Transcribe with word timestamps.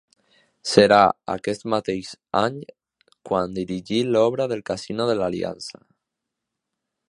Serà 0.69 1.01
aquest 1.33 1.65
mateix 1.73 2.09
any 2.41 2.57
quan 3.31 3.53
dirigí 3.61 4.03
l'obra 4.17 4.49
del 4.55 4.67
Casino 4.71 5.09
de 5.11 5.19
l'Aliança. 5.23 5.85